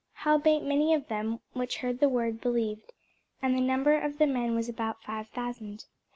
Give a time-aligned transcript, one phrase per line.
[0.25, 2.91] Howbeit many of them which heard the word believed;
[3.39, 5.85] and the number of the men was about five thousand.